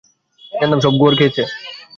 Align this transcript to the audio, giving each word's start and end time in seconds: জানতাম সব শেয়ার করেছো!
জানতাম 0.53 0.79
সব 0.81 0.93
শেয়ার 0.93 1.13
করেছো! 1.19 1.43